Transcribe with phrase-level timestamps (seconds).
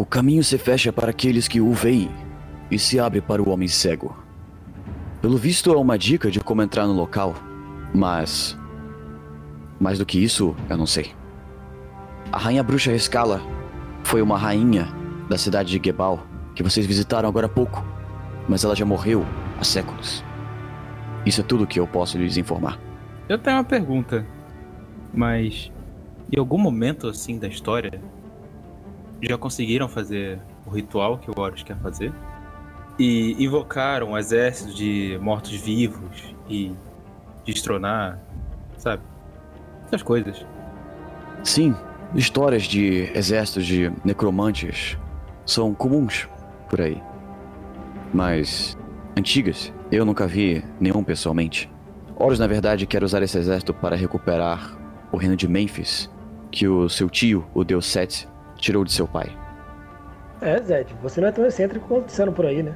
[0.00, 2.10] O caminho se fecha para aqueles que o veem
[2.70, 4.16] e se abre para o homem cego.
[5.20, 7.34] Pelo visto é uma dica de como entrar no local,
[7.94, 8.58] mas.
[9.78, 11.12] Mais do que isso, eu não sei.
[12.32, 13.42] A Rainha Bruxa Rescala
[14.02, 14.88] foi uma rainha
[15.28, 17.84] da cidade de Gebal que vocês visitaram agora há pouco,
[18.48, 19.22] mas ela já morreu
[19.60, 20.24] há séculos.
[21.26, 22.80] Isso é tudo que eu posso lhes informar.
[23.28, 24.26] Eu tenho uma pergunta,
[25.12, 25.70] mas
[26.32, 28.00] em algum momento assim da história
[29.28, 32.12] já conseguiram fazer o ritual que o Horus quer fazer?
[32.98, 36.72] E invocaram um exército de mortos-vivos e
[37.44, 38.18] destronar,
[38.76, 39.02] sabe?
[39.86, 40.44] Essas coisas.
[41.42, 41.74] Sim,
[42.14, 44.98] histórias de exércitos de necromantes
[45.46, 46.28] são comuns
[46.68, 47.00] por aí.
[48.12, 48.76] Mas
[49.16, 51.70] antigas, eu nunca vi nenhum pessoalmente.
[52.16, 54.76] Horus, na verdade, quer usar esse exército para recuperar
[55.10, 56.10] o reino de Memphis,
[56.50, 58.28] que o seu tio, o deus Set,
[58.60, 59.30] tirou de seu pai.
[60.40, 62.74] É, Zed, você não é tão excêntrico quanto disseram por aí, né?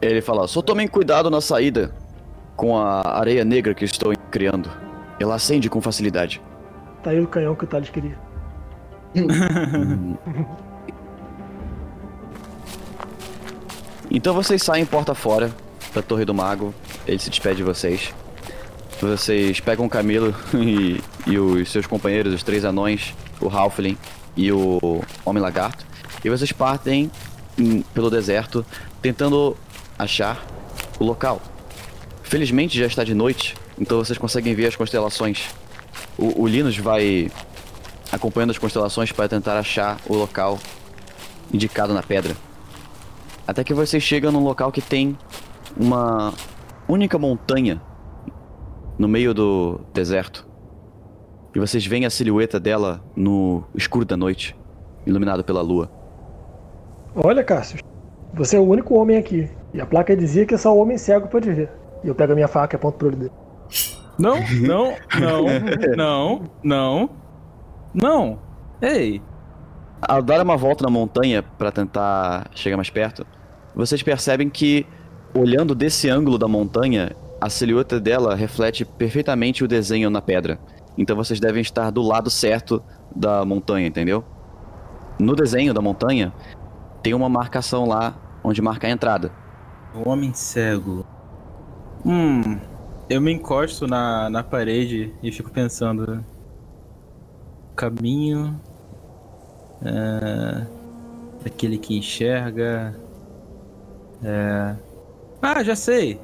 [0.00, 1.92] Ele fala: só tomem cuidado na saída
[2.56, 4.70] com a areia negra que estou criando.
[5.18, 6.40] Ela acende com facilidade.
[7.02, 8.16] Tá aí o canhão que o Thales queria.
[14.12, 15.52] Então vocês saem porta fora
[15.94, 16.74] da Torre do Mago.
[17.06, 18.12] Ele se despede de vocês.
[19.00, 23.96] Vocês pegam o Camilo e, e os seus companheiros, os três anões, o Halfling
[24.36, 25.84] e o Homem Lagarto.
[26.24, 27.10] E vocês partem
[27.58, 28.64] em- pelo deserto
[29.02, 29.56] tentando
[29.98, 30.44] achar
[30.98, 31.40] o local.
[32.22, 35.48] Felizmente já está de noite, então vocês conseguem ver as constelações.
[36.16, 37.30] O, o Linus vai
[38.12, 40.58] acompanhando as constelações para tentar achar o local
[41.52, 42.36] indicado na pedra.
[43.46, 45.16] Até que vocês chegam num local que tem
[45.76, 46.32] uma
[46.88, 47.80] única montanha
[48.98, 50.46] no meio do deserto.
[51.54, 54.56] E vocês veem a silhueta dela no escuro da noite,
[55.04, 55.90] iluminado pela lua.
[57.14, 57.78] Olha, Cássio,
[58.32, 59.50] você é o único homem aqui.
[59.74, 61.70] E a placa dizia que só o homem cego pode ver.
[62.04, 63.32] E eu pego a minha faca e aponto pro olho dele.
[64.18, 65.44] Não, não, não,
[65.96, 67.10] não, não,
[67.94, 68.38] não.
[68.82, 69.20] Ei,
[70.02, 73.26] Ao dar uma volta na montanha para tentar chegar mais perto,
[73.74, 74.86] vocês percebem que,
[75.34, 80.58] olhando desse ângulo da montanha, a silhueta dela reflete perfeitamente o desenho na pedra.
[80.96, 82.82] Então vocês devem estar do lado certo
[83.14, 84.24] da montanha, entendeu?
[85.18, 86.32] No desenho da montanha,
[87.02, 89.32] tem uma marcação lá onde marca a entrada.
[89.94, 91.04] o homem cego.
[92.04, 92.58] Hum,
[93.08, 96.24] eu me encosto na, na parede e fico pensando.
[97.76, 98.58] Caminho.
[99.82, 100.66] É,
[101.44, 102.94] aquele que enxerga.
[104.22, 104.76] É.
[105.42, 106.20] Ah, já sei!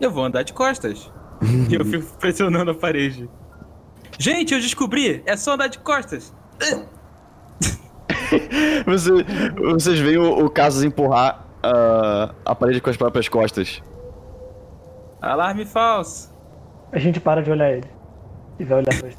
[0.00, 1.10] Eu vou andar de costas.
[1.70, 3.28] e eu fico pressionando a parede.
[4.20, 5.22] Gente, eu descobri!
[5.24, 6.34] É só andar de costas!
[8.84, 9.24] Você-
[9.56, 10.52] vocês veem o, o
[10.84, 13.82] empurrar ah, a parede com as próprias costas.
[15.22, 16.30] Alarme falso!
[16.92, 17.88] A gente para de olhar ele.
[18.58, 19.16] E vai olhar pra ele.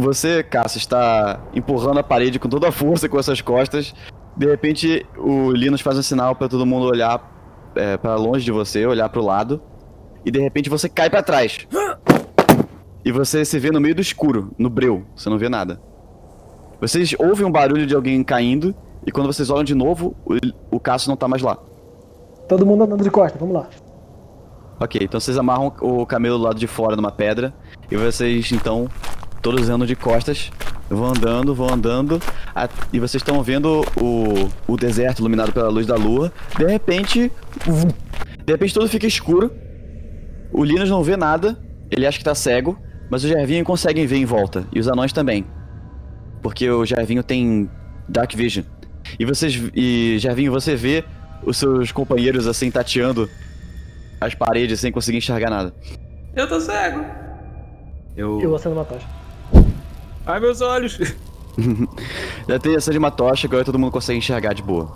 [0.00, 3.94] Você, Cássio, está empurrando a parede com toda a força com as suas costas.
[4.34, 8.52] De repente, o Linus faz um sinal para todo mundo olhar é, para longe de
[8.52, 9.62] você, olhar para o lado.
[10.24, 11.66] E de repente você cai para trás.
[13.04, 15.04] E você se vê no meio do escuro, no breu.
[15.16, 15.80] Você não vê nada.
[16.80, 18.74] Vocês ouvem um barulho de alguém caindo.
[19.06, 21.56] E quando vocês olham de novo, o, o Cássio não tá mais lá.
[22.48, 23.68] Todo mundo andando de costas, vamos lá.
[24.78, 27.54] Ok, então vocês amarram o camelo do lado de fora numa pedra.
[27.90, 28.88] E vocês, então,
[29.40, 30.50] todos andam de costas.
[30.88, 32.20] Vão andando, vão andando.
[32.54, 36.32] a- e vocês estão vendo o, o deserto iluminado pela luz da lua.
[36.58, 37.30] De repente.
[38.44, 39.50] De repente tudo fica escuro.
[40.52, 41.58] O Linus não vê nada.
[41.90, 42.76] Ele acha que tá cego.
[43.10, 44.66] Mas o Gervinho conseguem ver em volta.
[44.72, 45.44] E os anões também.
[46.40, 47.68] Porque o Gervinho tem
[48.08, 48.64] Dark Vision.
[49.18, 49.60] E vocês.
[49.74, 51.04] E Gervinho, você vê
[51.44, 53.28] os seus companheiros assim tateando
[54.20, 55.74] as paredes sem conseguir enxergar nada.
[56.34, 57.04] Eu tô cego!
[58.16, 58.40] Eu.
[58.40, 59.06] Eu acendo uma tocha.
[60.26, 60.98] Ai, meus olhos!
[62.48, 64.90] Já tem essa de uma tocha, agora todo mundo consegue enxergar de boa.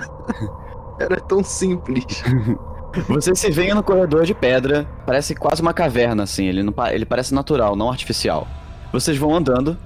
[1.00, 2.04] Era tão simples.
[3.08, 7.04] Vocês se veem no corredor de pedra, parece quase uma caverna, assim, ele, não, ele
[7.04, 8.46] parece natural, não artificial.
[8.92, 9.76] Vocês vão andando,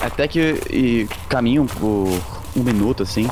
[0.00, 2.08] até que e caminham por
[2.56, 3.28] um minuto, assim,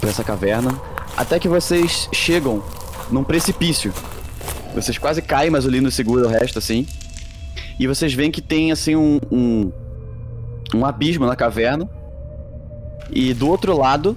[0.00, 0.78] pra essa caverna,
[1.16, 2.62] até que vocês chegam
[3.10, 3.92] num precipício.
[4.74, 6.86] Vocês quase caem, mas o Lino segura o resto, assim.
[7.78, 9.72] E vocês veem que tem, assim, um, um,
[10.74, 11.88] um abismo na caverna.
[13.10, 14.16] E do outro lado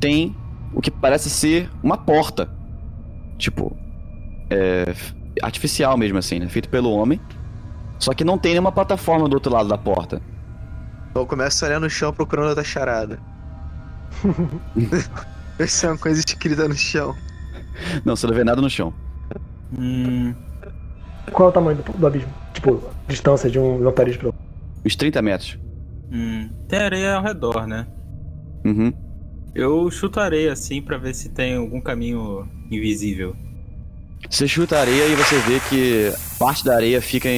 [0.00, 0.34] tem
[0.72, 2.48] o que parece ser uma porta.
[3.40, 3.76] Tipo,
[4.50, 4.94] é,
[5.42, 6.48] artificial mesmo assim, né?
[6.48, 7.20] Feito pelo homem.
[7.98, 10.22] Só que não tem nenhuma plataforma do outro lado da porta.
[11.10, 13.18] Então eu começo a olhar no chão procurando outra charada.
[15.58, 17.14] Isso é uma coisa escrita no chão.
[18.04, 18.92] Não, você não vê nada no chão.
[19.76, 20.34] Hum,
[21.32, 22.32] Qual é o tamanho do, do abismo?
[22.52, 24.40] Tipo, distância de, um, parede pra outra.
[24.84, 25.58] Uns 30 metros.
[26.10, 27.86] hum, tem areia ao redor, né?
[28.64, 28.92] Uhum.
[29.54, 33.34] Eu chuto areia assim pra ver se tem algum caminho invisível.
[34.28, 37.28] Você chuta a areia e você vê que parte da areia fica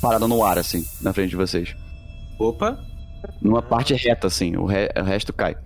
[0.00, 1.74] parada no ar, assim, na frente de vocês.
[2.38, 2.78] Opa!
[3.42, 5.56] Numa parte reta, assim, o, re- o resto cai.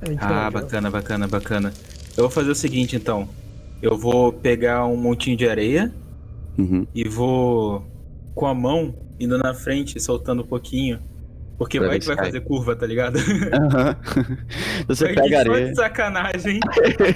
[0.00, 1.72] A gente Ah, bacana, bacana, bacana.
[2.16, 3.28] Eu vou fazer o seguinte então.
[3.82, 5.92] Eu vou pegar um montinho de areia
[6.56, 6.86] Uhum.
[6.94, 7.84] e vou
[8.34, 11.00] com a mão indo na frente, soltando um pouquinho.
[11.58, 12.26] Porque Pra vai que vai cai.
[12.26, 13.18] fazer curva, tá ligado?
[13.18, 13.96] Aham.
[14.86, 15.68] você pega a só areia.
[15.70, 16.60] de sacanagem,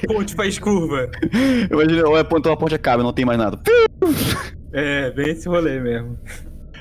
[0.06, 1.10] ponte faz curva.
[1.70, 3.60] Imagina, ou é ponto, a ponte acaba, não tem mais nada.
[4.72, 6.18] É, bem esse rolê mesmo.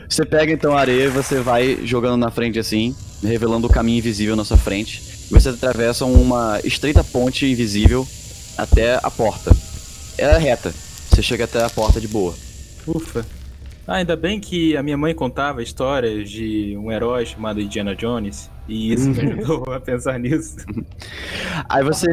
[0.07, 4.35] Você pega então a areia você vai jogando na frente assim, revelando o caminho invisível
[4.35, 5.01] na sua frente.
[5.29, 8.07] E você atravessa uma estreita ponte invisível
[8.57, 9.51] até a porta.
[10.17, 10.73] Ela é reta.
[11.09, 12.33] Você chega até a porta de boa.
[12.87, 13.25] Ufa.
[13.89, 18.49] Ah, ainda bem que a minha mãe contava histórias de um herói chamado Indiana Jones.
[18.67, 20.57] E isso me ajudou a pensar nisso.
[21.67, 22.07] Aí você.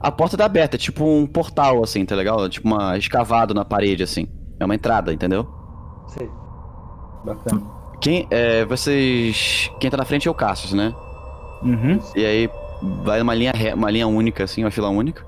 [0.00, 2.46] A porta tá aberta, é tipo um portal, assim, tá legal?
[2.48, 4.26] Tipo uma escavado na parede, assim.
[4.60, 5.48] É uma entrada, entendeu?
[6.08, 6.28] Sei.
[7.24, 7.62] Bacana.
[8.00, 8.26] Quem.
[8.30, 9.70] É, vocês.
[9.80, 10.92] Quem tá na frente é o Cassius, né?
[11.62, 11.98] Uhum.
[12.16, 12.50] E aí
[13.04, 15.24] vai uma linha, re- uma linha única, assim, uma fila única.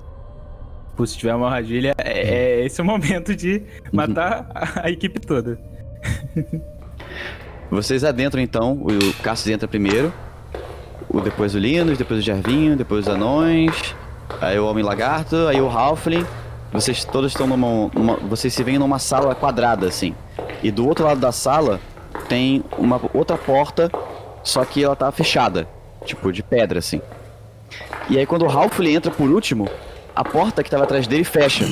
[1.05, 3.61] Se tiver uma armadilha, é, é esse o momento de
[3.91, 5.59] matar a, a equipe toda.
[7.69, 10.13] Vocês adentram então, o Cassius entra primeiro,
[11.09, 13.95] o, depois o Linus, depois o Jarvinho, depois os anões,
[14.39, 16.25] aí o Homem Lagarto, aí o Halfling.
[16.71, 20.13] Vocês todos estão numa, numa- Vocês se veem numa sala quadrada, assim.
[20.61, 21.79] E do outro lado da sala
[22.27, 23.89] tem uma outra porta,
[24.43, 25.67] só que ela tá fechada.
[26.05, 27.01] Tipo, de pedra, assim.
[28.09, 29.67] E aí quando o Halfling entra por último,
[30.15, 31.65] a porta que tava atrás dele fecha.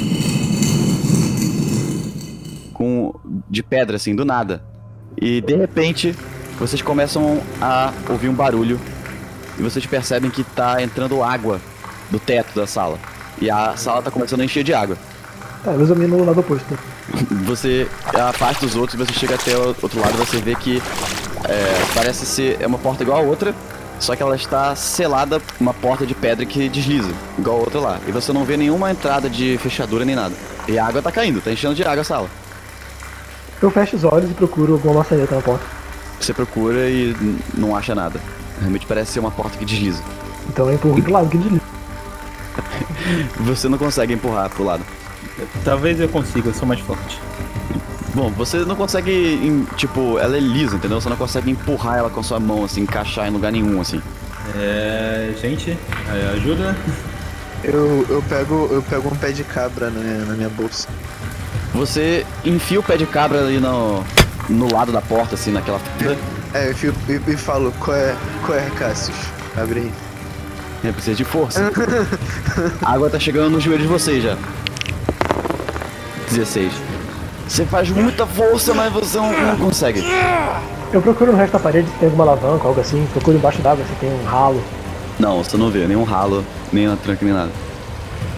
[2.73, 3.13] Com.
[3.49, 4.61] de pedra, assim, do nada.
[5.19, 6.15] E de repente,
[6.59, 8.79] vocês começam a ouvir um barulho
[9.57, 11.61] e vocês percebem que tá entrando água
[12.09, 12.99] do teto da sala.
[13.41, 14.97] E a sala tá começando a encher de água.
[15.63, 16.77] Tá, eu examino no lado oposto.
[17.45, 20.81] Você afasta os outros você chega até o outro lado e você vê que
[21.49, 23.53] é, parece ser é uma porta igual a outra,
[24.03, 27.09] só que ela está selada com uma porta de pedra que desliza,
[27.39, 27.99] igual a outra lá.
[28.05, 30.35] E você não vê nenhuma entrada de fechadura nem nada.
[30.67, 32.29] E a água tá caindo, tá enchendo de água a sala.
[33.61, 35.65] Eu fecho os olhos e procuro alguma maçaneta na porta.
[36.19, 37.15] Você procura e
[37.53, 38.19] não acha nada.
[38.59, 40.03] Realmente parece ser uma porta que desliza.
[40.49, 41.63] Então eu empurro pro lado que desliza.
[43.39, 44.83] Você não consegue empurrar pro lado.
[45.63, 47.21] Talvez eu consiga, eu sou mais forte.
[48.13, 51.01] Bom, você não consegue, em- tipo, ela é lisa, entendeu?
[51.01, 54.01] Você não consegue empurrar ela com a sua mão, assim, encaixar em lugar nenhum, assim.
[54.55, 55.33] É.
[55.41, 55.77] Gente,
[56.33, 56.75] ajuda.
[57.63, 60.87] Eu, eu, pego, eu pego um pé de cabra na minha, na minha bolsa.
[61.73, 64.03] Você enfia o pé de cabra ali no,
[64.49, 66.15] no lado da porta, assim, naquela fila.
[66.53, 68.15] É, eu fico, e, e falo, qual é,
[68.45, 69.17] qual é, Cassius?
[69.57, 69.91] Abre aí.
[70.83, 71.71] É, precisa de força.
[72.83, 74.37] A água tá chegando nos joelhos de vocês já.
[76.29, 76.73] 16.
[77.53, 80.03] Você faz muita força, mas você não, não consegue.
[80.91, 83.07] Eu procuro no resto da parede se tem alguma alavanca, algo assim.
[83.13, 84.59] Procuro embaixo d'água se tem um ralo.
[85.19, 87.51] Não, você não vê nenhum ralo, nem uma tranca, nem nada.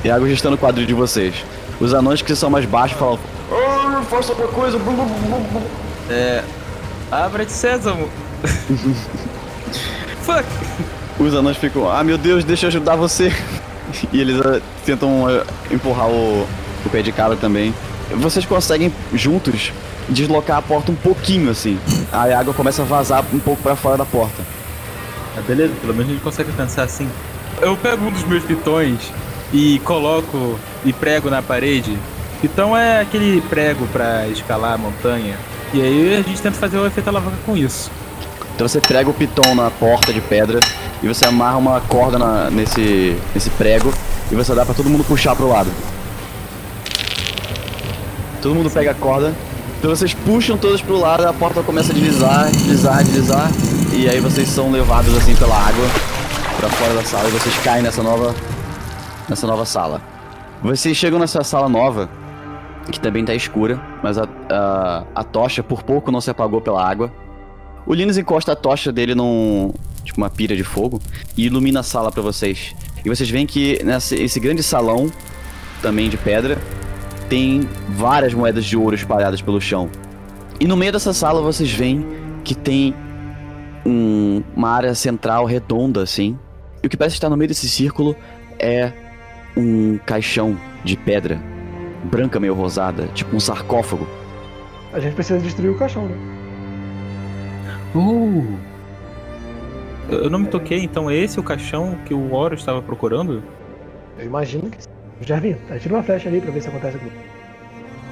[0.04, 1.34] E a água já está no quadril de vocês.
[1.80, 3.18] Os anões que são mais baixos falam.
[3.54, 4.78] "Ah, faça outra coisa.
[4.78, 5.62] blu, blu, blu, blu."
[6.10, 6.44] É.
[7.10, 8.10] Abra de Sésamo.
[10.24, 10.46] Fuck!
[11.18, 13.32] Os anões ficam, ah meu Deus, deixa eu ajudar você.
[14.12, 16.46] E eles ah, tentam ah, empurrar o,
[16.86, 17.74] o pé de cabra também.
[18.12, 19.72] Vocês conseguem juntos
[20.08, 21.80] deslocar a porta um pouquinho assim.
[22.12, 24.44] Aí a água começa a vazar um pouco pra fora da porta.
[25.38, 27.10] Ah, beleza, pelo menos a gente consegue pensar assim.
[27.62, 29.00] Eu pego um dos meus pitões
[29.54, 31.98] e coloco e prego na parede.
[32.42, 35.36] Pitão é aquele prego pra escalar a montanha.
[35.74, 37.90] E aí a gente tenta fazer o efeito alavanca com isso.
[38.54, 40.60] Então você prega o piton na porta de pedra
[41.04, 43.92] e você amarra uma corda na- nesse, nesse prego
[44.32, 45.70] e você dá pra todo mundo puxar pro lado.
[48.46, 49.34] Todo mundo pega a corda.
[49.80, 53.52] Então vocês puxam todos pro lado, a porta começa a deslizar, deslizar, deslizar.
[53.92, 55.88] E aí vocês são levados assim pela água
[56.60, 58.36] pra fora da sala e vocês caem nessa nova
[59.28, 60.00] nessa nova sala.
[60.62, 62.08] Vocês chegam nessa sala nova,
[62.92, 66.88] que também tá escura, mas a, a, a tocha por pouco não se apagou pela
[66.88, 67.12] água.
[67.84, 69.74] O Linus encosta a tocha dele num.
[70.04, 71.02] Tipo uma pira de fogo
[71.36, 72.75] e ilumina a sala pra vocês.
[73.04, 75.12] E vocês veem que nesse esse grande salão,
[75.82, 76.60] também de pedra,
[77.36, 79.89] tem várias moedas de ouro espalhadas pelo chão.
[80.58, 82.06] E no meio dessa sala vocês veem
[82.46, 82.96] que tem
[83.86, 86.39] um- uma área central redonda assim.
[86.82, 88.15] E o que parece estar no meio desse círculo
[88.58, 88.89] é
[89.58, 91.38] um caixão de pedra,
[92.06, 94.08] branca meio rosada, tipo um sarcófago.
[94.94, 96.15] A gente precisa destruir o caixão, né?
[97.94, 98.58] Uh!
[100.10, 103.44] Eu eu não me toquei, então é esse o caixão que o Oro estava procurando?
[104.18, 104.95] Eu imagino que sim.
[105.22, 107.27] Jarvin, atira uma flecha ali pra ver se acontece alguma coisa.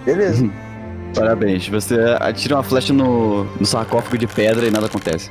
[0.06, 0.50] Beleza.
[1.16, 5.30] Parabéns, você atira uma flecha no, no sarcófago de pedra e nada acontece.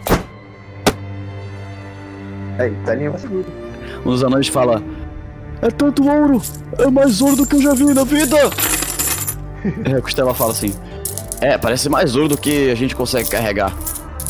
[2.59, 3.19] Aí, tá limpo.
[4.05, 4.83] Um dos anões fala:
[5.61, 6.41] É tanto ouro!
[6.79, 8.37] É mais ouro do que eu já vi na vida!
[9.91, 10.73] é, a Costela fala assim:
[11.41, 13.75] É, parece mais ouro do que a gente consegue carregar.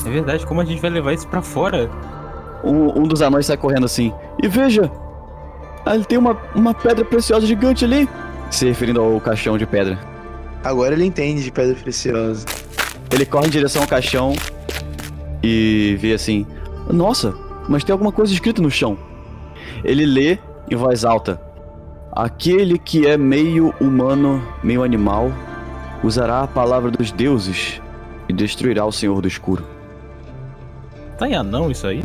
[0.07, 1.91] É verdade, como a gente vai levar isso pra fora?
[2.65, 4.91] Um, um dos anões sai correndo assim: E veja!
[5.85, 8.09] Ah, ele tem uma, uma pedra preciosa gigante ali!
[8.51, 9.99] Se referindo ao caixão de pedra.
[10.63, 12.47] Agora ele entende de pedra preciosa.
[13.11, 14.35] Ele corre em direção ao caixão
[15.43, 16.47] e vê assim:
[16.91, 17.35] Nossa,
[17.69, 18.97] mas tem alguma coisa escrita no chão.
[19.83, 20.39] Ele lê
[20.71, 21.41] em voz alta:
[22.13, 25.33] Aquele que é meio humano, meio animal,
[26.05, 27.81] usará a palavra dos deuses
[28.29, 29.65] e destruirá o Senhor do Escuro.
[31.19, 32.05] Tá em anão isso aí?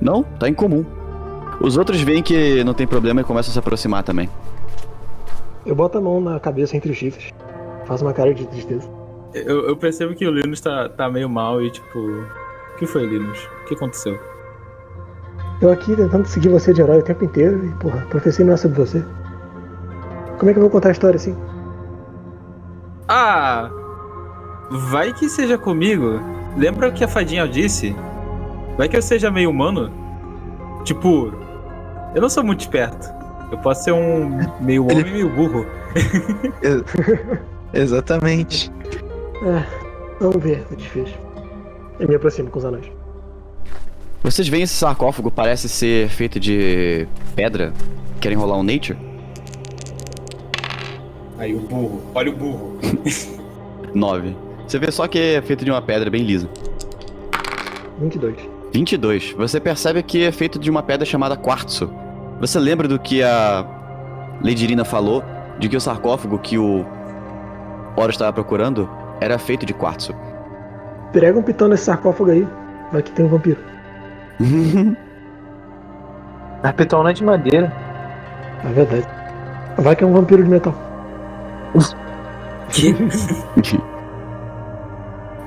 [0.00, 0.84] Não, tá em comum.
[1.64, 4.28] Os outros veem que não tem problema e começam a se aproximar também.
[5.64, 7.32] Eu boto a mão na cabeça entre os chifres.
[7.86, 8.86] Faço uma cara de tristeza.
[9.32, 11.98] Eu, eu percebo que o Linus tá, tá meio mal e tipo.
[11.98, 13.38] O que foi, Linus?
[13.62, 14.20] O que aconteceu?
[15.62, 18.52] Eu aqui tentando seguir você de herói o tempo inteiro e, porra, a profecia não
[18.52, 19.02] é sobre você.
[20.38, 21.34] Como é que eu vou contar a história assim?
[23.08, 23.70] Ah!
[24.90, 26.20] Vai que seja comigo.
[26.58, 27.96] Lembra o que a fadinha disse?
[28.76, 29.90] Vai que eu seja meio humano?
[30.84, 31.43] Tipo,
[32.14, 33.12] eu não sou muito esperto.
[33.50, 35.66] Eu posso ser um meio homem Ele- e meio burro.
[37.72, 38.70] Exatamente.
[39.42, 39.64] É,
[40.20, 41.14] vamos ver o desfecho.
[41.98, 42.86] Eu me aproximo com os anões.
[44.22, 47.06] Vocês veem esse sarcófago, parece ser feito de
[47.36, 47.72] pedra.
[48.20, 48.96] Querem rolar um Nature?
[51.38, 52.78] Aí o burro, olha o burro.
[53.94, 54.34] 9.
[54.66, 56.48] Você vê só que é feito de uma pedra bem lisa.
[58.00, 58.36] 22.
[58.72, 59.32] 22.
[59.36, 61.90] Você percebe que é feito de uma pedra chamada quartzo.
[62.40, 63.64] Você lembra do que a
[64.42, 65.22] Lady Irina falou?
[65.58, 66.84] De que o sarcófago que o
[67.96, 70.14] Oro estava procurando era feito de quartzo.
[71.12, 72.46] Prega um pitão nesse sarcófago aí.
[72.92, 73.60] Vai que tem um vampiro.
[76.62, 77.72] A pitão não é de madeira.
[78.64, 79.06] É verdade.
[79.76, 80.74] Vai que é um vampiro de metal.
[82.70, 82.94] Que?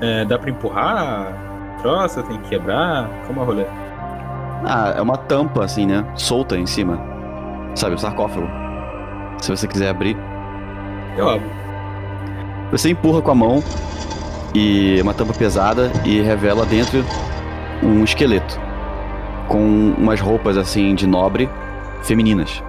[0.00, 1.32] É, dá pra empurrar?
[1.82, 3.10] Troça, tem que quebrar?
[3.26, 3.64] Como é o rolê?
[4.64, 6.04] Ah, é uma tampa assim, né?
[6.16, 7.00] Solta em cima.
[7.74, 8.48] Sabe, o sarcófago.
[9.40, 10.16] Se você quiser abrir.
[11.16, 11.48] Eu abro.
[12.70, 13.62] Você empurra com a mão
[14.54, 17.04] e uma tampa pesada e revela dentro
[17.82, 18.58] um esqueleto
[19.48, 21.48] com umas roupas assim de nobre
[22.02, 22.62] femininas.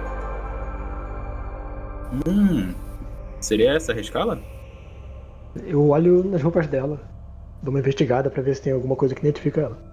[2.26, 2.72] Hum.
[3.40, 4.40] Seria essa a rescala?
[5.66, 7.00] Eu olho nas roupas dela.
[7.62, 9.89] Dou uma investigada pra ver se tem alguma coisa que identifica ela.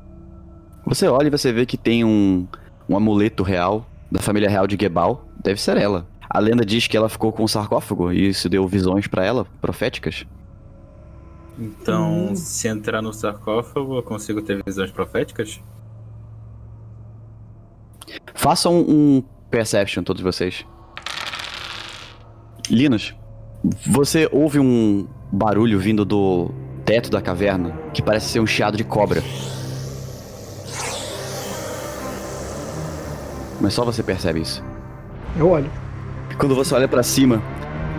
[0.88, 2.48] Você olha e você vê que tem um,
[2.88, 5.26] um amuleto real da família real de Gebal.
[5.44, 6.08] Deve ser ela.
[6.30, 9.46] A lenda diz que ela ficou com um sarcófago e isso deu visões pra ela,
[9.62, 10.26] proféticas.
[11.60, 15.60] Então, se entrar no sarcófago, eu consigo ter visões proféticas?
[18.34, 20.66] Façam um perception, todos vocês.
[22.70, 23.14] Linus,
[23.86, 26.50] você ouve um barulho vindo do
[26.86, 29.22] teto da caverna que parece ser um chiado de cobra.
[33.60, 34.64] Mas só você percebe isso.
[35.38, 35.70] Eu olho.
[36.38, 37.42] Quando você olha pra cima,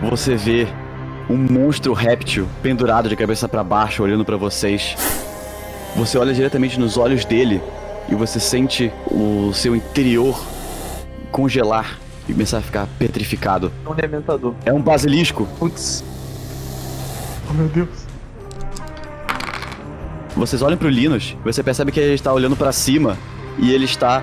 [0.08, 0.68] você vê
[1.28, 4.96] um monstro réptil pendurado de cabeça pra baixo olhando pra vocês.
[5.96, 7.60] Você olha diretamente nos olhos dele
[8.08, 10.40] e você sente o seu interior
[11.30, 11.98] congelar
[12.28, 13.72] e começar a ficar petrificado.
[13.84, 14.54] É um dementador.
[14.64, 15.46] É um basilisco.
[15.58, 16.04] Putz.
[17.50, 17.88] Oh meu Deus.
[20.36, 23.18] Vocês olham pro Linus e você percebe que ele está olhando pra cima
[23.58, 24.22] e ele está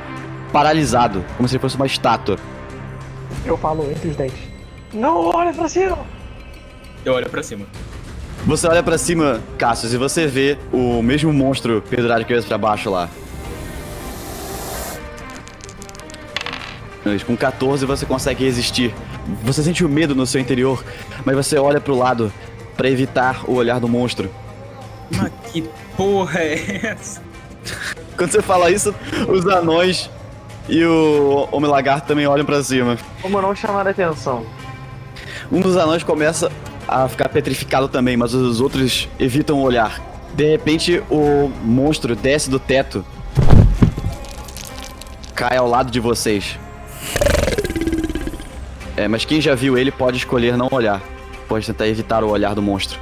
[0.56, 2.38] paralisado, como se ele fosse uma estátua.
[3.46, 4.40] Eu falo entre os dentes.
[4.94, 5.98] Não olha pra cima!
[7.04, 7.66] Eu olho pra cima.
[8.46, 12.58] Você olha pra cima, Cassius, e você vê o mesmo monstro pendurado de cabeça pra
[12.58, 13.10] baixo lá.
[17.04, 18.96] Mas com 14 você consegue resistir.
[19.44, 20.82] Você sente o medo no seu interior,
[21.26, 22.32] mas você olha pro lado
[22.78, 24.32] pra evitar o olhar do monstro.
[25.12, 27.22] Mas que porra é essa?
[28.16, 28.96] Quando você fala isso,
[29.28, 30.10] os anões
[30.68, 32.98] e o Homem Lagarto também olham pra cima.
[33.22, 34.46] Como não chamar a atenção?
[35.52, 36.52] Um dos anões começa
[36.88, 40.02] a ficar petrificado também, mas os outros evitam o olhar.
[40.34, 43.06] De repente, o monstro desce do teto
[45.34, 46.58] cai ao lado de vocês.
[48.98, 51.02] É, mas quem já viu ele pode escolher não olhar.
[51.48, 53.00] Pode tentar evitar o olhar do monstro.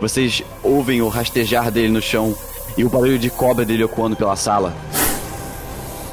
[0.00, 2.36] Vocês ouvem o rastejar dele no chão
[2.76, 4.72] e o barulho de cobra dele ecoando pela sala.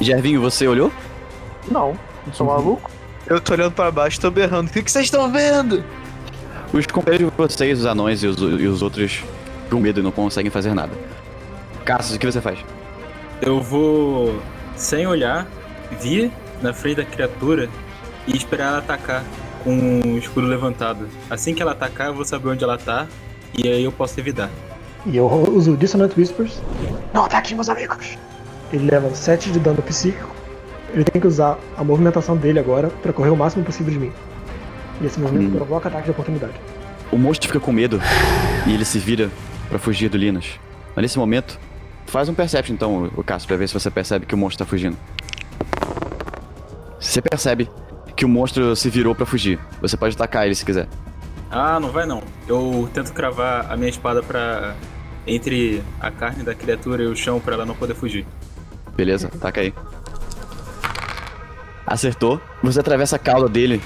[0.00, 0.92] Gervinho, você olhou?
[1.70, 2.90] Não, não sou maluco.
[3.26, 4.68] Eu tô olhando pra baixo, tô berrando.
[4.68, 5.82] O que que vocês estão vendo?
[6.72, 9.24] Os companheiros de vocês, os anões e os, e os outros,
[9.70, 10.92] com medo e não conseguem fazer nada.
[11.84, 12.58] Cassius, o que você faz?
[13.40, 14.40] Eu vou,
[14.76, 15.46] sem olhar,
[16.00, 17.68] vir na frente da criatura
[18.26, 19.24] e esperar ela atacar
[19.62, 21.08] com o escudo levantado.
[21.30, 23.06] Assim que ela atacar, eu vou saber onde ela tá
[23.56, 24.50] e aí eu posso evitar.
[25.06, 26.60] E eu uso Dissonant Whispers.
[27.12, 28.18] Não ataque meus amigos!
[28.72, 30.34] Ele leva 7 de dano psíquico.
[30.92, 34.12] Ele tem que usar a movimentação dele agora pra correr o máximo possível de mim.
[35.00, 35.56] E esse movimento Hum.
[35.56, 36.54] provoca ataque de oportunidade.
[37.10, 38.00] O monstro fica com medo
[38.66, 39.30] e ele se vira
[39.68, 40.58] pra fugir do Linus.
[40.94, 41.58] Mas nesse momento,
[42.06, 44.68] faz um perception então, o Cassius, pra ver se você percebe que o monstro tá
[44.70, 44.96] fugindo.
[46.98, 47.68] Você percebe
[48.16, 49.58] que o monstro se virou pra fugir.
[49.80, 50.88] Você pode atacar ele se quiser.
[51.50, 52.22] Ah, não vai não.
[52.48, 54.74] Eu tento cravar a minha espada pra
[55.26, 58.26] entre a carne da criatura e o chão pra ela não poder fugir.
[58.96, 59.72] Beleza, taca aí.
[61.86, 62.40] Acertou.
[62.62, 63.82] Você atravessa a cauda dele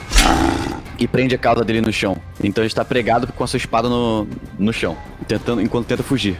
[0.98, 2.16] e prende a cauda dele no chão.
[2.42, 4.26] Então ele está pregado com a sua espada no,
[4.58, 4.96] no chão,
[5.26, 6.38] tentando, enquanto tenta fugir.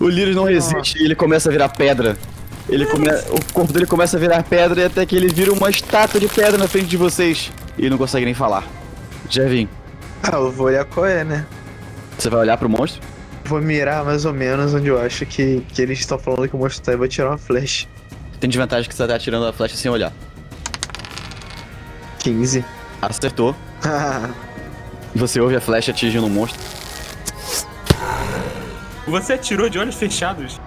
[0.00, 2.16] O Lírios não resiste e ele começa a virar pedra.
[2.68, 3.08] Ele come...
[3.08, 6.26] O corpo dele começa a virar pedra e até que ele vira uma estátua de
[6.26, 7.52] pedra na frente de vocês.
[7.76, 8.64] E não consegue nem falar.
[9.28, 9.68] Jevin,
[10.22, 11.44] Ah, eu vou olhar qual é, né?
[12.18, 13.02] você vai olhar pro monstro?
[13.44, 16.58] Vou mirar mais ou menos onde eu acho que, que eles estão falando que o
[16.58, 17.86] monstro tá e vou tirar uma flecha.
[18.40, 20.12] Tem desvantagem que você tá atirando a flecha sem olhar.
[22.20, 22.64] 15.
[23.02, 23.54] Acertou.
[25.14, 26.60] Você ouve a flecha atingindo o monstro.
[29.06, 30.60] Você atirou de olhos fechados?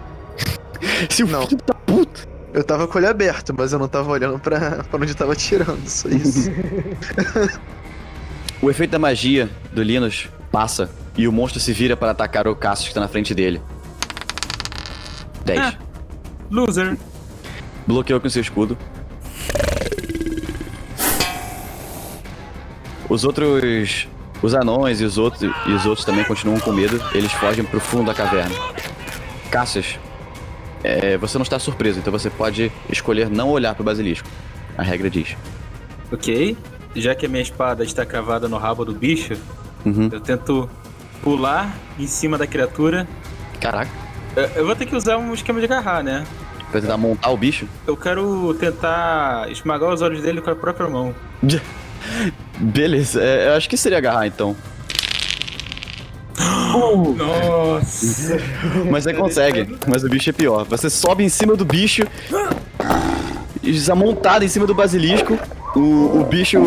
[1.10, 1.46] Seu Não.
[1.48, 2.28] filho da puta!
[2.54, 5.16] eu tava com o olho aberto, mas eu não tava olhando pra, pra onde eu
[5.16, 6.50] tava tirando, só isso.
[8.60, 12.56] O efeito da magia do Linus passa e o monstro se vira para atacar o
[12.56, 13.62] Cassius que tá na frente dele.
[15.46, 15.60] 10.
[15.60, 15.74] Ah.
[16.50, 16.98] Loser.
[17.86, 18.76] Bloqueou com seu escudo.
[23.08, 24.08] Os outros.
[24.42, 27.00] Os anões e os outros, e os outros também continuam com medo.
[27.14, 28.56] Eles fogem pro fundo da caverna.
[29.52, 30.00] Cassius,
[30.84, 34.28] é, você não está surpreso, então você pode escolher não olhar pro basilisco.
[34.76, 35.36] A regra diz.
[36.12, 36.58] Ok.
[36.96, 39.36] Já que a minha espada está cravada no rabo do bicho,
[39.86, 40.10] Uhum.
[40.12, 40.70] eu tento
[41.24, 43.08] pular em cima da criatura.
[43.60, 43.92] Caraca,
[44.36, 46.24] Eu- Eu vou ter que usar um esquema de agarrar, né?
[46.72, 47.66] pra tentar montar o bicho.
[47.88, 51.16] Eu quero tentar esmagar os olhos dele com a própria mão.
[52.60, 54.54] Beleza, é, eu acho que seria agarrar então.
[57.16, 58.38] Nossa!
[58.92, 60.66] Mas você consegue, mas o bicho é pior.
[60.66, 62.04] Você sobe em cima do bicho,
[63.64, 65.38] desamontado em cima do basilisco,
[65.76, 66.60] o, o bicho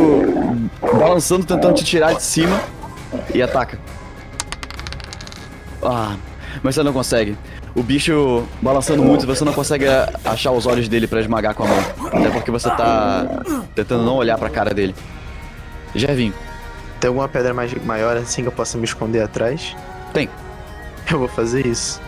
[0.99, 2.61] balançando, tentando te tirar de cima
[3.35, 3.79] e ataca.
[5.83, 6.17] Ah,
[6.63, 7.37] mas você não consegue.
[7.75, 9.85] O bicho balançando muito, você não consegue
[10.25, 11.79] achar os olhos dele pra esmagar com a mão.
[12.09, 13.25] Até porque você tá
[13.75, 14.95] tentando não olhar pra cara dele.
[15.95, 16.33] Gervin,
[17.01, 19.75] Tem alguma pedra mais, maior assim que eu possa me esconder atrás?
[20.13, 20.29] tem.
[21.11, 22.01] Eu vou fazer isso.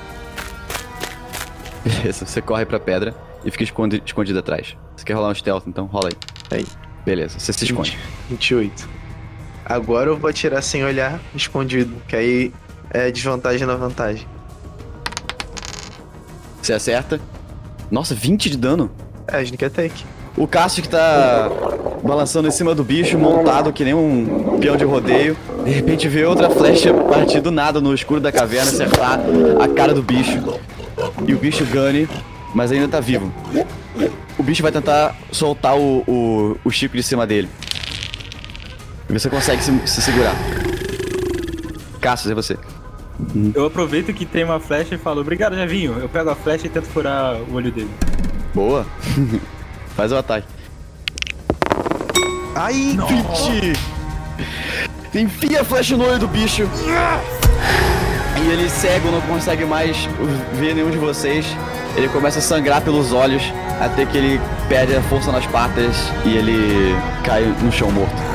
[1.85, 4.77] Beleza, você corre pra pedra e fica escondi- escondido atrás.
[4.97, 6.09] Você quer rolar um stealth, então rola
[6.51, 6.59] aí.
[6.59, 6.67] Aí.
[7.05, 7.99] Beleza, você se esconde.
[8.31, 8.89] 28.
[9.65, 12.53] Agora eu vou atirar sem olhar, escondido, que aí
[12.91, 14.27] é desvantagem na vantagem.
[16.61, 17.21] Você acerta.
[17.91, 18.91] Nossa, 20 de dano.
[19.27, 20.05] É, sneak attack.
[20.37, 21.51] O Cássio que tá
[22.03, 25.37] balançando em cima do bicho, montado que nem um peão de rodeio.
[25.65, 29.21] De repente vê outra flecha partir do nada no escuro da caverna, acertar
[29.61, 30.39] a cara do bicho.
[31.27, 32.09] E o bicho gane,
[32.55, 33.33] mas ainda tá vivo.
[34.39, 37.49] O bicho vai tentar soltar o, o, o Chico de cima dele.
[39.09, 40.35] E você consegue se, se segurar.
[42.01, 42.59] Cassius, é você.
[43.55, 45.99] Eu aproveito que tem uma flecha e falo, obrigado, Javinho.
[45.99, 47.91] Eu pego a flecha e tento furar o olho dele.
[48.55, 48.87] Boa.
[49.95, 50.47] Faz o ataque.
[52.55, 53.73] Ai, 20!
[55.15, 56.69] Enfia a flecha no olho do bicho.
[58.37, 60.09] E ele cego, não consegue mais
[60.55, 61.47] ver nenhum de vocês.
[61.97, 63.43] Ele começa a sangrar pelos olhos
[63.81, 68.32] até que ele perde a força nas patas e ele cai no chão morto.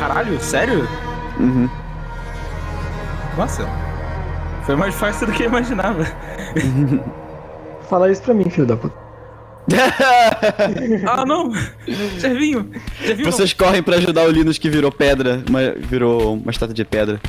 [0.00, 0.88] Caralho, sério?
[1.38, 1.68] Uhum.
[3.36, 3.66] Nossa.
[4.64, 6.04] Foi mais fácil do que eu imaginava.
[7.88, 8.94] Fala isso pra mim, filho da puta.
[11.06, 11.48] Ah, não!
[11.52, 13.24] Não.
[13.24, 17.20] Vocês correm pra ajudar o Linus que virou pedra, uma- virou uma estátua de pedra.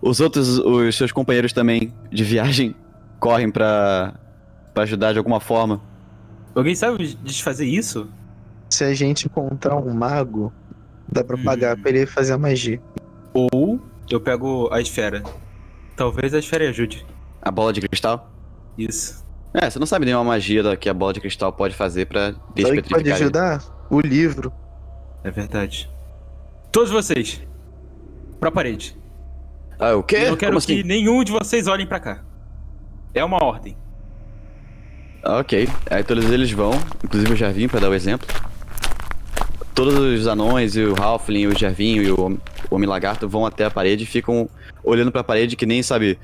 [0.00, 2.74] Os outros, os seus companheiros também de viagem,
[3.18, 4.14] correm pra,
[4.72, 5.80] pra ajudar de alguma forma.
[6.54, 8.08] Alguém sabe desfazer isso?
[8.70, 10.52] Se a gente encontrar um mago,
[11.12, 11.80] dá pra pagar Hum.
[11.82, 12.80] pra ele fazer a magia.
[13.34, 15.22] Ou eu pego a esfera.
[15.96, 17.06] Talvez a esfera ajude.
[17.42, 18.30] A bola de cristal?
[18.76, 19.24] Isso.
[19.52, 22.26] É, você não sabe nenhuma magia da- que a bola de cristal pode fazer pra
[22.26, 23.22] Sabe que pode despetrificar ele.
[23.24, 23.62] ajudar?
[23.90, 24.52] O livro.
[25.24, 25.90] É verdade.
[26.72, 27.42] Todos vocês.
[28.38, 28.96] Pra parede.
[29.78, 30.16] Ah, o quê?
[30.16, 30.82] Eu não quero Como que assim?
[30.84, 32.22] nenhum de vocês olhem pra cá.
[33.12, 33.76] É uma ordem.
[35.24, 36.70] Ok, aí todos eles vão,
[37.04, 38.26] inclusive o Jarvinho pra dar o exemplo.
[39.74, 42.38] Todos os anões e o Halfling, o e o, Hom-
[42.70, 44.48] o Homem Lagarto vão até a parede e ficam
[44.84, 46.18] olhando pra parede que nem, sabe,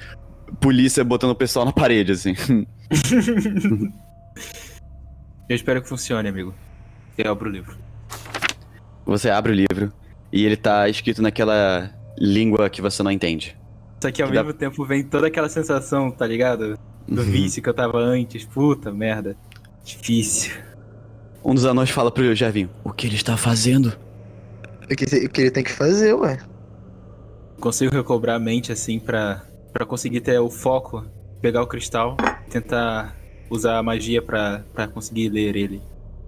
[0.61, 2.35] polícia botando o pessoal na parede, assim.
[5.49, 6.53] Eu espero que funcione, amigo.
[7.17, 7.77] Eu abro o livro.
[9.07, 9.93] Você abre o livro
[10.33, 13.57] e ele tá escrito naquela língua que você não entende.
[14.03, 16.77] Só que ao Que dá- mesmo tempo vem toda aquela sensação, tá ligado?
[17.09, 17.31] Do Uhum.
[17.31, 18.45] vício que eu tava antes.
[18.45, 19.37] Puta merda.
[19.85, 20.53] Difícil.
[21.47, 23.97] Um dos anões fala pro Jarvinho: O que ele está fazendo?
[24.83, 26.39] O que, o que ele tem que fazer, ué?
[27.61, 31.07] Consigo recobrar a mente assim pra, pra conseguir ter o foco,
[31.41, 32.17] pegar o cristal,
[32.51, 33.17] tentar
[33.49, 35.81] usar a magia pra, pra conseguir ler ele.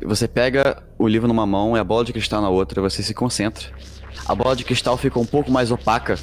[0.06, 3.12] Você pega o livro numa mão e a bola de cristal na outra, você se
[3.12, 3.66] concentra.
[4.24, 6.16] A bola de cristal fica um pouco mais opaca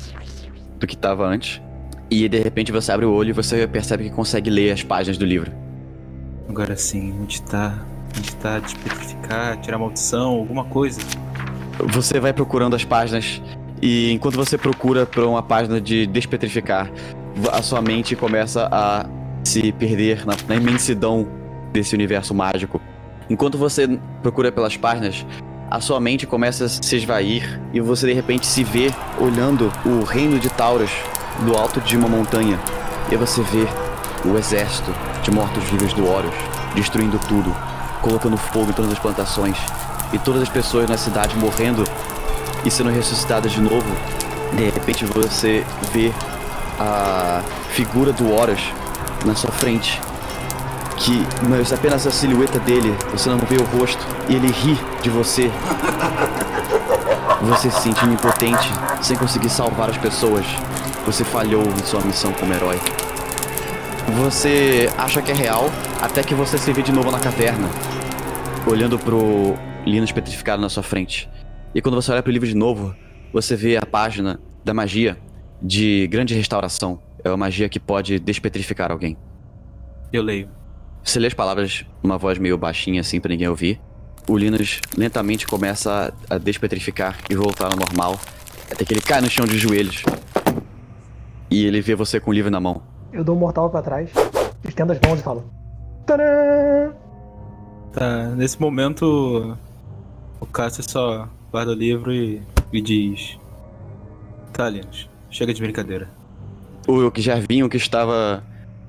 [0.79, 1.61] do que estava antes.
[2.09, 5.17] E de repente você abre o olho e você percebe que consegue ler as páginas
[5.17, 5.51] do livro.
[6.47, 7.85] Agora sim, onde tá?
[8.17, 11.01] Onde tá despetrificar, tirar maldição, alguma coisa?
[11.91, 13.41] Você vai procurando as páginas
[13.81, 16.89] e enquanto você procura por uma página de despetrificar,
[17.51, 19.05] a sua mente começa a
[19.43, 21.27] se perder na, na imensidão
[21.73, 22.81] desse universo mágico.
[23.29, 25.25] Enquanto você procura pelas páginas,
[25.69, 30.03] a sua mente começa a se esvair e você de repente se vê olhando o
[30.03, 30.91] reino de Taurus
[31.45, 32.57] do alto de uma montanha.
[33.11, 33.67] E você vê
[34.27, 36.33] o exército de mortos-vivos do Horus
[36.75, 37.55] destruindo tudo,
[38.05, 39.57] colocando fogo em todas as plantações
[40.13, 41.83] e todas as pessoas na cidade morrendo
[42.63, 43.89] e sendo ressuscitadas de novo.
[44.53, 46.13] De repente você vê
[46.79, 47.41] a
[47.71, 48.61] figura do Horus
[49.25, 49.99] na sua frente.
[50.97, 55.09] Que mas apenas a silhueta dele, você não vê o rosto, e ele ri de
[55.09, 55.51] você.
[57.41, 60.45] Você se sentindo impotente, sem conseguir salvar as pessoas.
[61.05, 62.79] Você falhou em sua missão como herói.
[64.23, 65.69] Você acha que é real,
[66.05, 67.67] até que você se vê de novo na caverna,
[68.67, 69.55] olhando pro
[69.87, 71.27] Linus petrificado na sua frente.
[71.73, 72.95] E quando você olha pro livro de novo,
[73.33, 75.17] você vê a página da magia
[75.59, 76.99] de grande restauração.
[77.23, 79.17] É uma magia que pode despetrificar alguém.
[80.13, 80.47] Eu leio.
[81.03, 83.81] Você lê as palavras numa voz meio baixinha assim pra ninguém ouvir.
[84.29, 88.19] O Linus lentamente começa a, despetrificar e voltar ao normal,
[88.71, 90.03] até que ele cai no chão de joelhos.
[91.49, 92.83] E ele vê você com o livro na mão.
[93.11, 94.11] Eu dou um mortal pra trás,
[94.63, 95.54] estendo as mãos e falo.
[96.05, 96.93] Tadã!
[97.91, 99.57] Tá, nesse momento
[100.39, 102.41] o Cássio só guarda o livro e,
[102.71, 103.39] e diz.
[104.53, 106.09] Tá, Linus, chega de brincadeira.
[106.87, 108.43] O que Jarvinho, que estava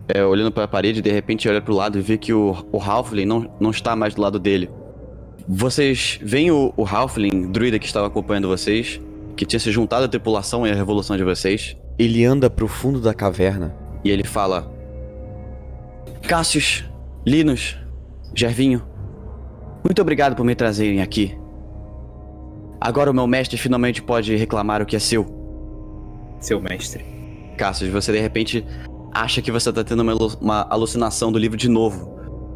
[0.09, 2.81] é, olhando para a parede, de repente olha pro lado e vê que o, o
[2.81, 4.71] Halfling não, não está mais do lado dele.
[5.49, 9.01] Vocês veem o, o Halfling, druida que estava acompanhando vocês,
[9.37, 11.77] que tinha se juntado à tripulação e à revolução de vocês.
[11.99, 13.75] Ele anda pro fundo da caverna
[14.05, 14.71] e ele fala:
[16.27, 16.85] Cassius,
[17.27, 17.77] Linus,
[18.33, 18.87] Gervinho,
[19.83, 21.37] muito obrigado por me trazerem aqui.
[22.81, 25.27] Agora o meu mestre finalmente pode reclamar o que é seu.
[26.39, 27.05] Seu mestre.
[27.59, 28.65] Cassius, você de repente
[29.12, 32.15] acha que você tá tendo uma, uma alucinação do livro de novo.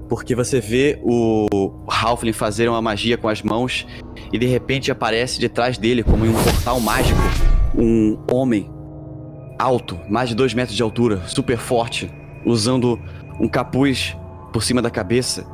[0.09, 1.49] Porque você vê o
[1.89, 3.89] Halfling fazer uma magia com as mãos
[4.33, 7.19] e de repente aparece de trás dele, como em um portal mágico,
[7.77, 8.71] um homem
[9.59, 12.09] alto, mais de dois metros de altura, super forte,
[12.47, 13.01] usando
[13.41, 14.17] um capuz
[14.53, 15.47] por cima da cabeça.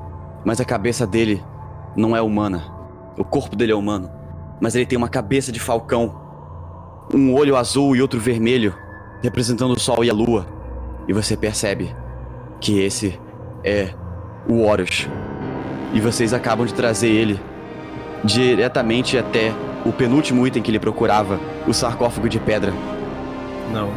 [0.45, 1.43] Mas a cabeça dele
[1.97, 2.65] não é humana.
[3.17, 4.11] O corpo dele é humano.
[4.61, 6.15] Mas ele tem uma cabeça de falcão,
[7.13, 8.75] um olho azul e outro vermelho,
[9.23, 10.47] representando o sol e a lua.
[11.09, 11.95] E você percebe
[12.61, 13.19] que esse
[13.63, 13.93] é
[14.49, 15.09] o Horus.
[15.93, 17.41] E vocês acabam de trazer ele
[18.25, 19.53] diretamente até
[19.85, 22.73] o penúltimo item que ele procurava, o sarcófago de pedra.
[23.73, 23.91] Não.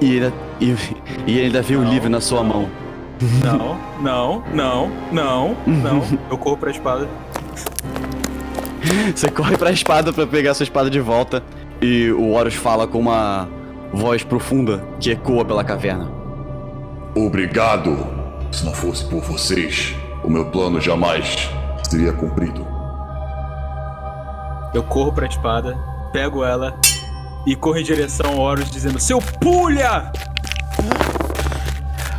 [0.00, 0.74] E ele, e,
[1.26, 2.68] e ele ainda vê o livro na sua mão.
[3.42, 6.02] Não, não, não, não, não.
[6.30, 7.08] Eu corro pra espada.
[9.14, 11.42] Você corre pra espada pra pegar sua espada de volta.
[11.80, 13.48] E o Horus fala com uma
[13.92, 16.10] voz profunda que ecoa pela caverna.
[17.14, 18.06] Obrigado.
[18.52, 21.48] Se não fosse por vocês, o meu plano jamais
[21.88, 22.66] seria cumprido.
[24.74, 25.76] Eu corro pra espada,
[26.12, 26.78] pego ela
[27.46, 30.10] e corro em direção ao Horus dizendo: Seu pulha!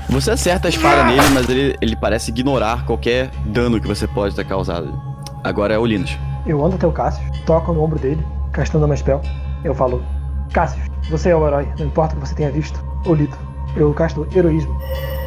[0.09, 4.35] Você acerta a espada nele, mas ele, ele parece ignorar qualquer dano que você pode
[4.35, 4.99] ter causado.
[5.43, 6.17] Agora é o Linus.
[6.47, 9.21] Eu ando até o Cassius, toco no ombro dele, castando uma spell.
[9.63, 10.03] Eu falo,
[10.51, 13.37] Cassius, você é o herói, não importa o que você tenha visto ou lido.
[13.75, 14.75] Eu casto heroísmo.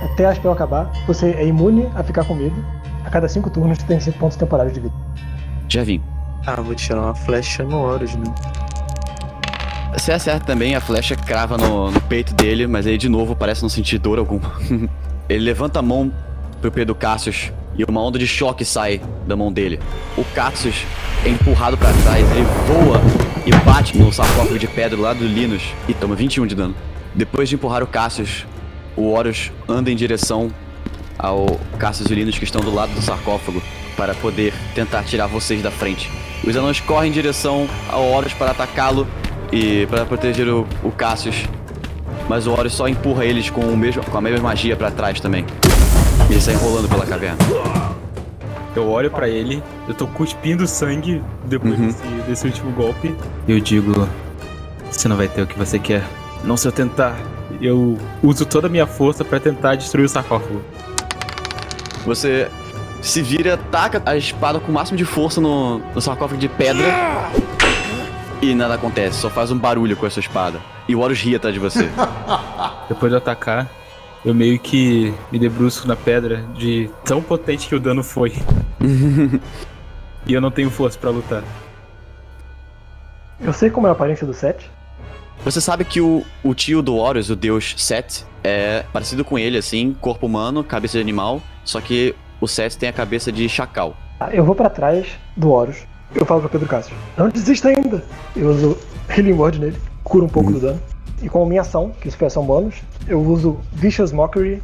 [0.02, 2.56] Até a spell acabar, você é imune a ficar com medo.
[3.04, 4.94] A cada cinco turnos você tem 5 pontos temporários de vida.
[5.68, 6.02] Já vim.
[6.44, 8.24] Ah, vou tirar uma flecha no Horus, né?
[10.02, 13.62] Você acerta também, a flecha crava no, no peito dele, mas ele de novo parece
[13.62, 14.52] não sentir dor alguma.
[15.30, 16.12] ele levanta a mão
[16.60, 19.78] pro pé do Cassius e uma onda de choque sai da mão dele.
[20.18, 20.84] O Cassius
[21.24, 23.00] é empurrado pra trás, ele voa
[23.46, 26.74] e bate no sarcófago de pedra do lado do Linus e toma 21 de dano.
[27.14, 28.44] Depois de empurrar o Cassius,
[28.96, 30.50] o Horus anda em direção
[31.16, 31.46] ao
[31.78, 33.62] Cassius e Linus que estão do lado do sarcófago
[33.96, 36.10] para poder tentar tirar vocês da frente.
[36.42, 39.06] Os anões correm em direção ao Horus para atacá-lo
[39.52, 41.44] e para proteger o, o Cassius.
[42.28, 45.20] Mas o Horus só empurra eles com, o mesmo, com a mesma magia para trás
[45.20, 45.44] também.
[46.28, 47.36] E ele sai enrolando pela caverna.
[48.74, 51.86] Eu olho pra ele, eu tô cuspindo sangue depois Uhum.
[51.88, 53.14] desse, desse último golpe.
[53.46, 54.08] E eu digo:
[54.90, 56.02] Você não vai ter o que você quer.
[56.42, 57.16] Não se eu tentar.
[57.60, 60.62] Eu uso toda a minha força pra tentar destruir o sarcófago.
[62.06, 62.48] Você
[63.02, 66.84] se vira, taca a espada com o máximo de força no, no sarcófago de pedra.
[68.42, 70.60] E nada acontece, só faz um barulho com a sua espada.
[70.88, 71.88] E o Horus ri atrás de você.
[72.88, 73.70] Depois de atacar,
[74.24, 78.32] eu meio que me debruço na pedra de tão potente que o dano foi.
[80.26, 81.44] e eu não tenho força pra lutar.
[83.40, 84.68] Eu sei como é a aparência do Set.
[85.44, 89.56] Você sabe que o, o tio do Horus, o deus Set, é parecido com ele,
[89.56, 93.96] assim, corpo humano, cabeça de animal, só que o Set tem a cabeça de chacal.
[94.18, 95.91] Ah, Eu vou pra trás do Horus.
[96.14, 98.04] Eu falo pro Pedro Cássio, não desista ainda.
[98.36, 100.80] Eu uso Healing Word nele, curo um pouco do dano.
[101.22, 102.74] E com a minha ação, que isso foi ação bônus,
[103.06, 104.62] eu uso Vicious Mockery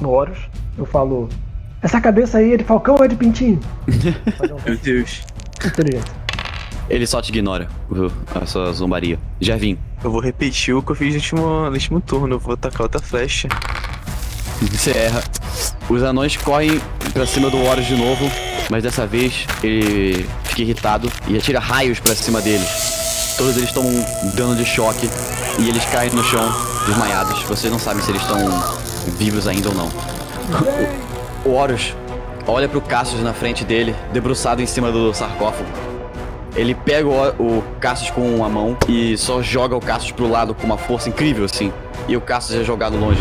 [0.00, 0.38] no Horus.
[0.76, 1.28] Eu falo,
[1.82, 3.58] essa cabeça aí é de falcão ou é de pintinho?
[3.88, 5.22] Um Meu Deus.
[5.60, 6.24] de inteligência.
[6.90, 9.18] Ele só te ignora, o- a sua zombaria.
[9.40, 9.78] Já vim.
[10.02, 12.34] Eu vou repetir o que eu fiz no último, no último turno.
[12.34, 13.48] Eu vou tacar outra flecha.
[14.60, 15.22] Você erra.
[15.88, 16.78] Os anões correm
[17.14, 18.26] pra cima do Horus de novo,
[18.70, 23.34] mas dessa vez ele fica irritado e atira raios pra cima deles.
[23.36, 25.08] Todos eles tomam um dano de choque
[25.58, 26.48] e eles caem no chão
[26.86, 27.42] desmaiados.
[27.42, 28.38] Vocês não sabem se eles estão
[29.18, 29.90] vivos ainda ou não.
[31.44, 31.94] O Horus
[32.46, 35.68] olha pro Cassius na frente dele, debruçado em cima do sarcófago.
[36.54, 40.54] Ele pega o, o Cassius com uma mão e só joga o Cassius pro lado
[40.54, 41.72] com uma força incrível assim.
[42.06, 43.20] E o Cassius é jogado longe.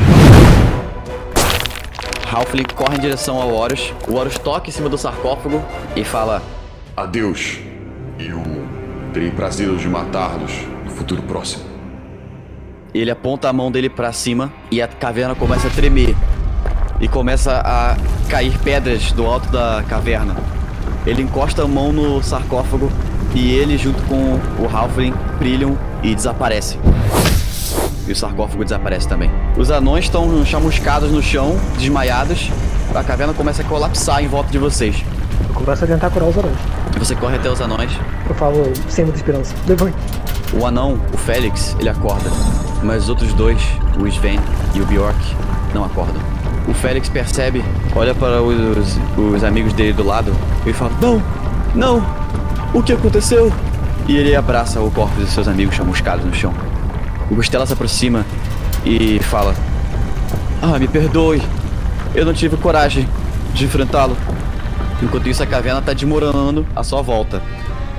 [2.34, 3.94] Halfling corre em direção ao Horus.
[4.08, 5.62] O Horus toca em cima do sarcófago
[5.96, 6.42] e fala:
[6.98, 7.60] Adeus.
[8.18, 8.42] Eu
[9.14, 10.52] terei prazer de matá-los
[10.84, 11.64] no futuro próximo.
[12.92, 16.16] Ele aponta a mão dele pra cima e a caverna começa a tremer.
[17.00, 17.98] E começa a
[18.30, 20.36] cair pedras do alto da caverna.
[21.06, 22.92] Ele encosta a mão no sarcófago
[23.36, 26.80] e ele, junto com o Halfling, brilham e desaparecem.
[28.08, 29.32] E o sarcófago desaparece também.
[29.58, 32.52] Os anões estão chamuscados no chão, desmaiados.
[32.94, 35.04] A caverna começa a colapsar em volta de vocês.
[35.48, 36.58] Eu começo a tentar curar os anões.
[37.00, 37.92] Você corre até os anões.
[38.28, 39.96] Eu falo, sem muita esperança, levante.
[40.54, 42.30] O anão, o Félix, ele acorda.
[42.84, 43.62] Mas os outros dois,
[44.00, 44.40] o Sven
[44.76, 45.18] e o Bjork,
[45.74, 46.22] não acordam.
[46.68, 47.64] O Félix percebe,
[47.96, 50.34] olha para os, os amigos dele do lado
[50.66, 51.22] e fala: Não!
[51.74, 52.06] Não!
[52.74, 53.52] O que aconteceu?
[54.08, 56.54] E ele abraça o corpo de seus amigos chamuscados no chão.
[57.30, 58.26] O Gustela se aproxima
[58.86, 59.56] e fala:
[60.62, 61.42] Ah, me perdoe.
[62.14, 63.08] Eu não tive coragem
[63.54, 64.16] de enfrentá-lo.
[65.02, 67.42] Enquanto isso, a caverna está desmoronando à sua volta.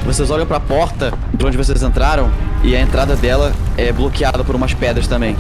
[0.05, 2.31] Vocês olham para a porta de onde vocês entraram
[2.63, 5.37] e a entrada dela é bloqueada por umas pedras também.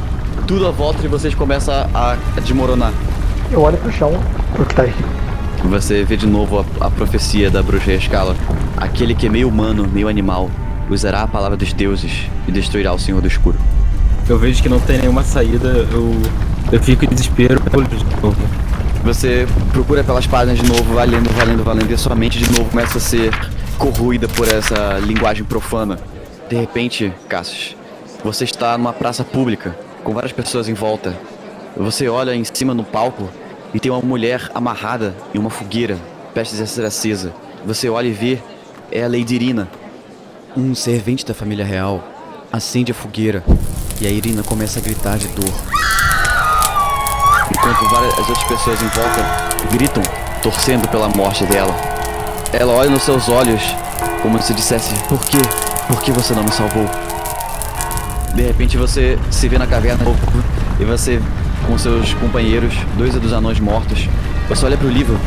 [0.46, 2.92] Tudo à volta de vocês começa a, a desmoronar.
[3.50, 4.12] Eu olho pro chão,
[4.54, 4.94] pro que tá aí.
[5.64, 8.34] Você vê de novo a, a profecia da bruxa Escala.
[8.76, 10.50] Aquele que é meio humano, meio animal,
[10.88, 13.58] usará a palavra dos deuses e destruirá o Senhor do Escuro.
[14.28, 16.14] Eu vejo que não tem nenhuma saída, eu,
[16.72, 17.60] eu fico em desespero.
[17.60, 18.36] de novo.
[19.04, 22.14] Você procura pelas páginas de novo, vai lendo, vai lendo, vai lendo, e a sua
[22.14, 23.30] mente de novo começa a ser
[23.76, 25.98] corroída por essa linguagem profana.
[26.48, 27.76] De repente, Cassius,
[28.24, 31.14] você está numa praça pública, com várias pessoas em volta.
[31.76, 33.28] Você olha em cima no palco
[33.74, 35.98] e tem uma mulher amarrada em uma fogueira,
[36.32, 37.34] prestes a ser acesa.
[37.66, 38.38] Você olha e vê,
[38.90, 39.68] é a Lady Irina.
[40.56, 42.00] Um servente da família real
[42.52, 43.42] acende a fogueira
[44.00, 45.52] e a Irina começa a gritar de dor.
[47.50, 50.02] Enquanto várias as outras pessoas em volta gritam,
[50.44, 51.74] torcendo pela morte dela.
[52.52, 53.62] Ela olha nos seus olhos,
[54.22, 55.38] como se dissesse: Por quê?
[55.88, 56.88] Por que você não me salvou?
[58.36, 60.04] De repente você se vê na caverna
[60.78, 61.20] e você
[61.66, 64.08] com seus companheiros, dois dos anões mortos.
[64.48, 65.18] Você olha pro livro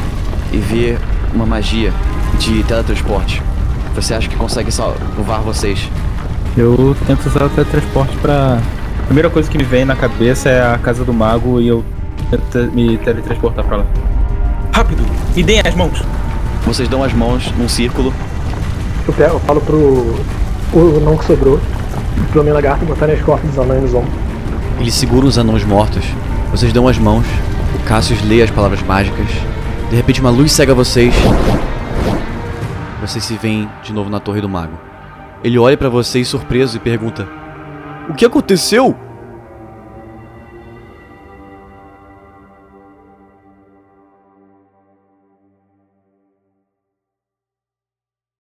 [0.54, 0.98] e vê
[1.34, 1.92] uma magia
[2.40, 3.44] de teletransporte.
[3.98, 5.90] Você acha que consegue salvar vocês.
[6.56, 8.60] Eu tento usar o teletransporte pra.
[9.00, 11.84] A primeira coisa que me vem na cabeça é a casa do mago e eu
[12.30, 13.86] tento me teletransportar pra lá.
[14.72, 15.04] Rápido!
[15.36, 16.04] Me deem as mãos!
[16.64, 18.14] Vocês dão as mãos num círculo.
[19.08, 19.78] Eu, pego, eu falo pro.
[20.74, 21.60] O não que sobrou.
[22.32, 24.14] Pro meu lagarto botar as costas dos anões ombros.
[24.80, 26.06] Ele segura os anões mortos.
[26.52, 27.26] Vocês dão as mãos.
[27.74, 29.28] O Cassius lê as palavras mágicas.
[29.90, 31.16] De repente uma luz cega vocês.
[33.08, 34.78] Vocês se veem de novo na Torre do Mago.
[35.42, 37.26] Ele olha pra vocês surpreso e pergunta:
[38.10, 38.98] O que aconteceu?